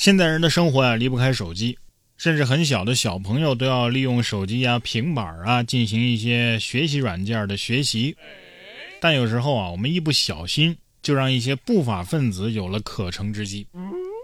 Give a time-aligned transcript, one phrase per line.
[0.00, 1.76] 现在人的生活呀离不开手机，
[2.16, 8.16] 甚至很小的小朋友都要利用手机啊、平板啊进行一些学习软件的学习。
[8.98, 13.66] 但有时候啊，我们一不小心就让一些不法分子有了可乘之机。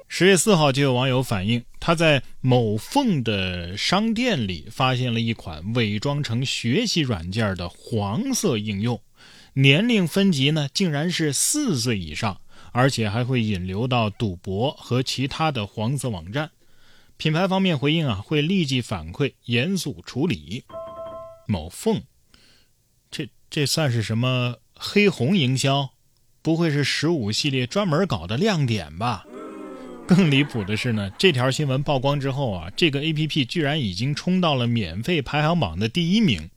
[0.08, 8.98] 十月四号就有网友反映，他在某凤的商店里发现了一款伪装成学习软件的黄色应用，
[9.52, 12.40] 年龄分级呢竟然是四岁以上，
[12.76, 16.50] 而且还会引流到赌博和其他的黄色网站。
[17.16, 20.62] 品牌方面回应啊，会立即反馈，严肃处理。
[21.46, 22.02] 某凤，
[23.10, 25.88] 这这算是什么黑红营销？
[26.42, 29.24] 不会是十五系列专门搞的亮点吧？
[30.06, 36.50] 更离谱的是呢，这条新闻曝光之后啊，这个 A P P 居然已经冲到了免费排行榜的第一名。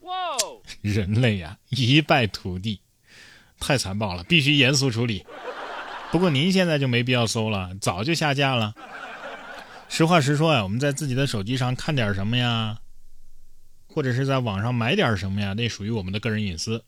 [0.81, 2.81] 人类呀，一败涂地，
[3.57, 5.26] 太残暴了，必须严肃处理。
[6.12, 8.73] 不过您现在就没必要搜了，早就下架了。
[9.88, 12.77] 实话实说呀，我们在自己的手机上看点什么呀，
[13.88, 16.84] 或者是在网上买点什么呀，那属于我们的个人隐私。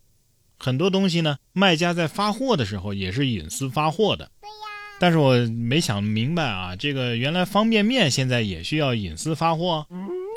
[0.57, 4.29] 很多东西呢，卖家在发货的时候也是隐私发货的。
[4.99, 9.87] 但是我没想明白啊，这个原来方便面现在也需要隐私发货？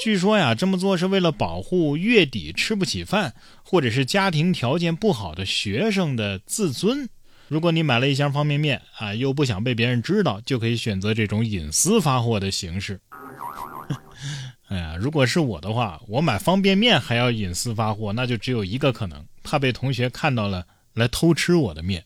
[0.03, 7.09] 据说呀，这么做是为了保护月底吃不起饭或者是家庭条件不好的学生的自尊。
[7.49, 13.01] 如果你买了一箱方便面啊，又不想被别人知道，就可以选择这种隐私发货的形式。
[14.69, 22.03] 哎呀，如果是我的话，我买方便面还要隐私发货，那就只有一个可能，怕被同学看到了来偷吃我的面。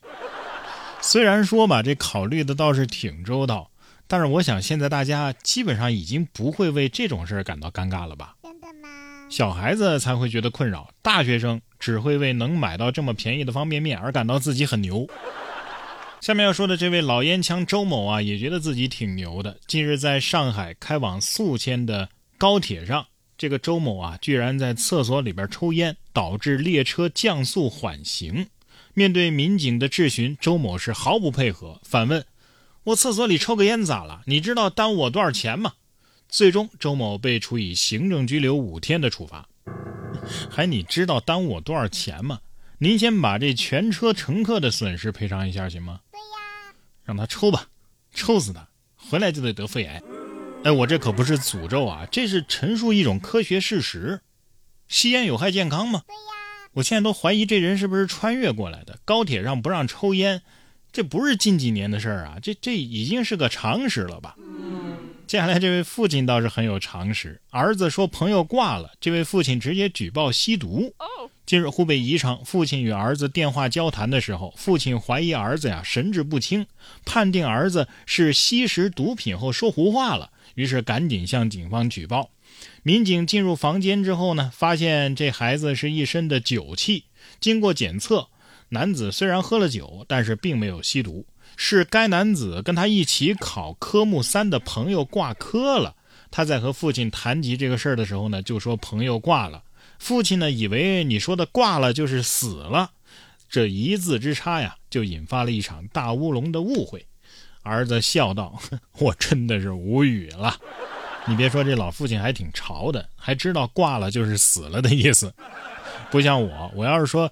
[1.00, 3.70] 虽然说吧，这考虑的倒是挺周到，
[4.08, 8.34] 但是我想现在大家基本上已经不会为这种事儿感到尴尬了吧？
[8.42, 8.88] 真的吗？
[9.30, 15.08] 小孩子才会觉得困扰，大学生只会为能买到这么便宜的方便面而感到自己很牛。
[16.20, 19.56] 下面要说的这位老烟枪周某啊，也觉得自己挺牛的。
[19.66, 28.48] 近日在上海开往宿迁的高铁上，这个周某啊，居然在厕所里边抽烟，导致列车降速缓行。
[28.94, 32.24] 面对民警的质询，周某是毫不配合，反问
[32.82, 34.22] ：“我厕所里抽个烟咋了？
[34.26, 35.74] 你知道耽误我多少钱吗？”
[36.28, 39.48] 最终，周某被处以行政拘留五天的处罚。
[40.50, 42.40] 还你知道耽误我多少钱吗？
[42.78, 46.00] 您先把这全车乘客的损失赔偿一下行吗？
[46.12, 46.74] 对呀，
[47.04, 47.68] 让他抽吧，
[48.14, 50.00] 抽死他，回来就得得肺癌。
[50.64, 54.20] 哎，我这可不是诅咒啊，这是陈述一种科学事实。
[54.86, 56.02] 吸烟有害健康吗？
[56.06, 56.20] 对呀。
[56.74, 58.98] 我现在都怀疑这人是不是穿越过来的。
[59.04, 60.42] 高铁上不让抽烟，
[60.92, 64.36] 这不是近几年的事儿啊，这这已经是个常识了吧？
[65.28, 70.94] 接下来这位父亲倒是很有常识，儿子说朋友挂了，这位父亲直接举报吸毒。
[71.44, 76.66] 近日湖北宜昌，父亲与儿子电话交谈的时候，父亲怀疑儿子呀神志不清，
[77.04, 82.30] 判定儿子是吸食毒品后说胡话了，于是赶紧向警方举报。
[82.82, 87.04] 民警进入房间之后呢，发现这孩子是一身的酒气。
[87.38, 88.28] 经过检测，
[88.70, 91.26] 男子虽然喝了酒，但是并没有吸毒。
[91.60, 95.96] 是该男子跟他一起考科目三的朋友挂科了。
[96.30, 99.64] 他在和父亲谈及这个事儿的时候呢，就说朋友挂了。
[99.98, 102.92] 父亲呢，以为你说的挂了就是死了，
[103.48, 107.04] 这一字之差呀，就引发了一场大乌龙的误会。
[107.64, 108.56] 儿子笑道
[109.00, 110.56] ：“我真的是无语了。”
[111.26, 115.34] 你别说，这老父亲还挺潮的，还知道挂了就是死了的意思，
[116.08, 116.70] 不像我。
[116.76, 117.30] 我要是说，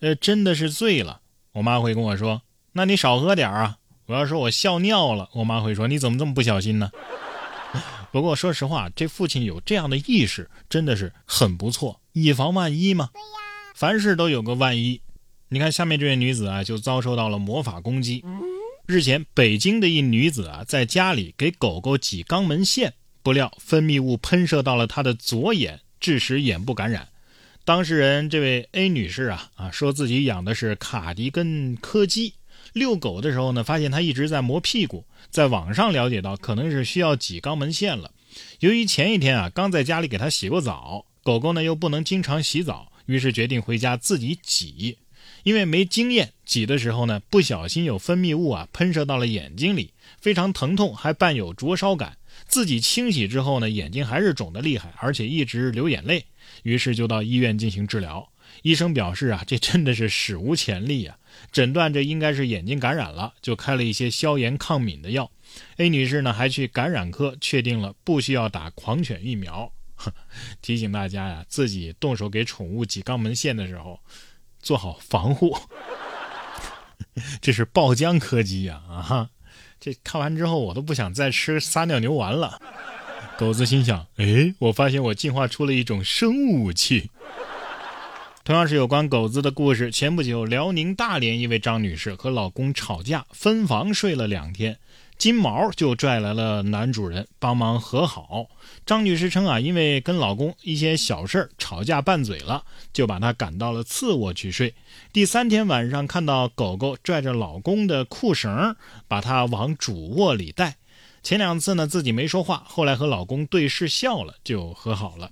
[0.00, 1.22] 呃，真的是醉了，
[1.52, 6.90] 我妈会跟我说：“那你少喝点啊。”我要说我笑尿了，我妈会说：“你怎么这么不小心呢？”
[8.12, 13.08] 不过说实话，这父亲有这样的意识，真的是很不错，以防万一嘛。
[13.12, 13.26] 对呀，
[13.74, 15.00] 凡事都有个万一。
[15.48, 18.24] 你看下面这位女子啊，就遭受到了魔法攻击。
[18.86, 22.92] 日前，北京的一女子啊，在家里给狗狗挤肛门腺。
[23.22, 27.08] 不料分泌物喷射到了她的左眼，致使眼部感染。
[27.64, 32.34] 当事人这位 A 女士啊啊，说自己养的是卡迪根柯基，
[32.72, 38.10] 遛狗的时候呢，发现它一直在磨屁股，在网上了解到可能是需要挤肛门腺了。
[38.60, 44.98] 由于前一天啊刚在家里给它洗过澡，狗狗呢又不能经常洗澡，于是决定回家自己挤。
[45.44, 52.16] 因为没经验，挤的时候呢不小心有分泌物啊喷射到了眼睛里，非常疼痛，还伴有灼烧感。
[52.46, 56.24] 自己清洗之后呢，眼睛还是肿得厉害，而且一直流眼泪，
[56.62, 58.26] 于是就到医院进行治疗。
[58.62, 61.16] 医生表示啊，这真的是史无前例啊！
[61.50, 65.30] 诊断这应该是眼睛感染了，就开了一些消炎抗敏的药。
[65.76, 69.72] A 女士呢还去感染科确定了不需要打狂犬疫苗。
[70.62, 74.00] 提醒大家呀，自己动手给宠物挤肛门腺的时候，
[74.60, 75.56] 做好防护。
[77.40, 79.30] 这是爆浆柯基呀啊！
[79.78, 82.60] 这看完之后我都不想再吃撒尿牛丸了。
[83.36, 87.10] 狗子心想：哎，我发现我进化出了一种生物武器。
[88.44, 89.92] 同样是有关狗子的故事。
[89.92, 94.76] 前不久，辽宁大连一位张女士和老公吵架，分房睡了两天，
[95.16, 98.46] 金毛就拽来了男主人帮忙和好。
[98.84, 104.74] 张女士称啊，因为跟老公一些小事吵架拌嘴了，就把他赶到了次卧去睡。
[105.12, 108.74] 第三天晚上，看到狗狗拽着老公的裤绳，
[109.06, 110.78] 把他往主卧里带。
[111.22, 115.30] 前两次呢，自己没说话，后来和老公对视笑了，就和好了。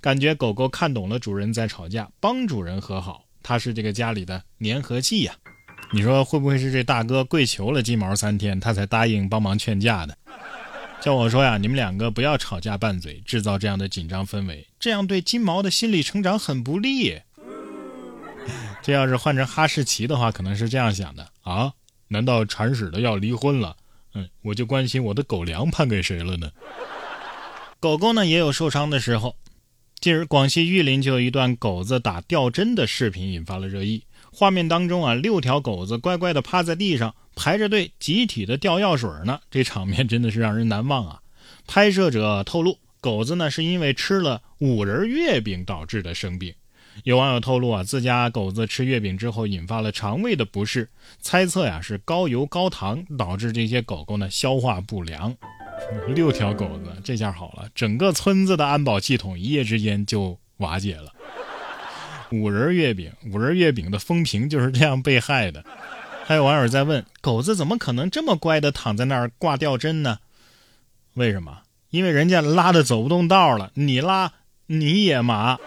[0.00, 5.34] 感觉狗狗看懂了主人在吵架，帮主人和好，它是这个家里的粘合剂呀。
[5.92, 10.16] 你说会不会是这大哥跪求了金毛三天，他才答应帮忙劝架的？
[11.00, 17.18] 叫我说呀，你们两个不要吵架拌嘴，制造这样的紧张氛围，这样对金毛的心理成长很不利。
[18.82, 21.72] 这要是换成哈士奇的话，可能是这样想的啊？
[22.08, 23.76] 难道铲屎的要离婚了？
[24.14, 26.50] 嗯，我就关心我的狗粮判给谁了呢？
[27.80, 29.36] 狗狗呢也有受伤的时候。
[30.00, 34.04] 近日，广西玉林就有一段狗子打吊针的视频引发了热议。
[34.32, 39.40] 画面当中啊，六条狗子乖乖地趴在地上排着队，集体的吊药水呢。
[39.50, 41.20] 这场面真的是让人难忘啊！
[41.66, 46.54] 拍摄者透露，狗子呢是因为吃了五仁月饼导致的生病。
[47.02, 50.88] 有网友透露啊，自家狗子吃月饼之后引发了肠胃的不适，
[51.20, 55.34] 猜测呀是高油高糖导致这些狗狗呢消化不良。
[56.14, 61.12] 六条狗子，这下好了，整个村子的安保系统一夜之间就瓦解了。
[62.30, 65.64] 五仁月饼，五仁月饼的风评就是这样被害的。
[66.24, 70.18] 还有网友在问，狗子怎么可能这么乖的躺在那儿挂吊针呢？
[71.14, 71.60] 为什么？
[71.88, 74.32] 因为人家拉的走不动道了，你拉
[74.66, 75.58] 你也麻。